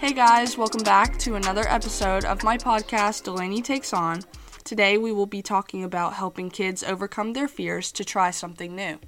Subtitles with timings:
[0.00, 4.22] Hey guys, welcome back to another episode of my podcast, Delaney Takes On.
[4.64, 8.98] Today we will be talking about helping kids overcome their fears to try something new.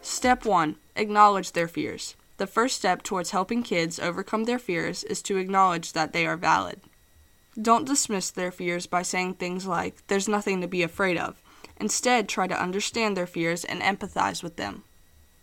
[0.00, 2.16] Step 1 Acknowledge their fears.
[2.38, 6.36] The first step towards helping kids overcome their fears is to acknowledge that they are
[6.36, 6.80] valid.
[7.62, 11.40] Don't dismiss their fears by saying things like, there's nothing to be afraid of.
[11.78, 14.82] Instead, try to understand their fears and empathize with them.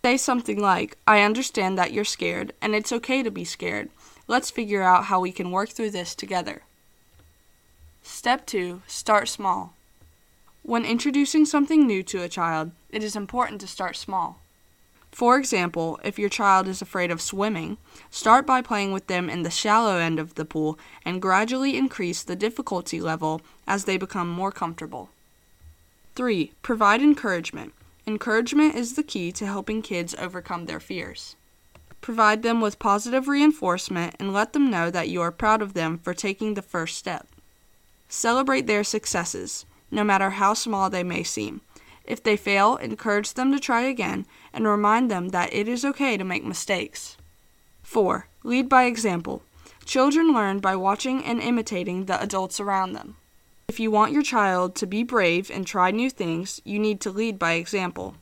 [0.04, 3.88] Say something like, I understand that you're scared, and it's okay to be scared.
[4.26, 6.62] Let's figure out how we can work through this together.
[8.02, 9.74] Step 2 Start small.
[10.62, 14.40] When introducing something new to a child, it is important to start small.
[15.14, 17.78] For example, if your child is afraid of swimming,
[18.10, 22.22] start by playing with them in the shallow end of the pool and gradually increase
[22.22, 25.10] the difficulty level as they become more comfortable.
[26.14, 26.52] 3.
[26.62, 27.74] Provide encouragement.
[28.06, 31.34] Encouragement is the key to helping kids overcome their fears.
[32.00, 35.98] Provide them with positive reinforcement and let them know that you are proud of them
[35.98, 37.26] for taking the first step.
[38.08, 41.62] Celebrate their successes, no matter how small they may seem.
[42.04, 46.16] If they fail, encourage them to try again and remind them that it is okay
[46.16, 47.16] to make mistakes.
[47.82, 48.28] 4.
[48.44, 49.42] Lead by example.
[49.84, 53.16] Children learn by watching and imitating the adults around them.
[53.66, 57.10] If you want your child to be brave and try new things, you need to
[57.10, 58.14] lead by example.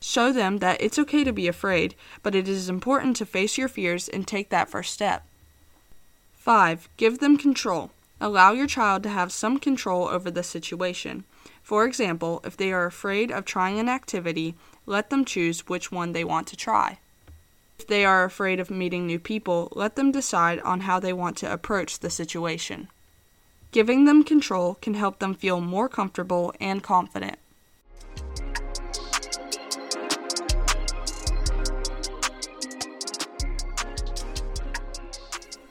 [0.00, 3.68] Show them that it's okay to be afraid, but it is important to face your
[3.68, 5.26] fears and take that first step.
[6.32, 6.88] 5.
[6.96, 7.90] Give them control.
[8.20, 11.24] Allow your child to have some control over the situation.
[11.62, 14.54] For example, if they are afraid of trying an activity,
[14.86, 16.98] let them choose which one they want to try.
[17.78, 21.36] If they are afraid of meeting new people, let them decide on how they want
[21.38, 22.88] to approach the situation.
[23.72, 27.38] Giving them control can help them feel more comfortable and confident.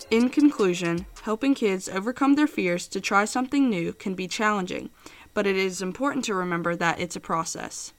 [0.10, 4.90] In conclusion, helping kids overcome their fears to try something new can be challenging,
[5.34, 7.94] but it is important to remember that it's a process.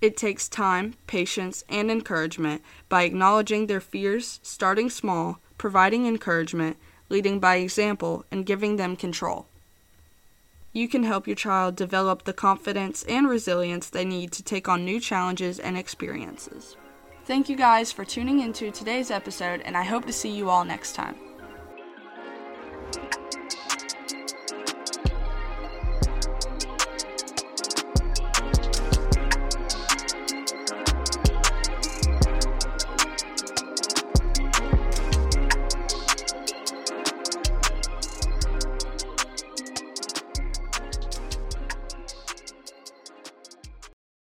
[0.00, 6.76] It takes time, patience, and encouragement by acknowledging their fears, starting small, providing encouragement,
[7.08, 9.46] leading by example, and giving them control.
[10.72, 14.84] You can help your child develop the confidence and resilience they need to take on
[14.84, 16.76] new challenges and experiences.
[17.24, 20.64] Thank you guys for tuning into today's episode, and I hope to see you all
[20.64, 21.27] next time.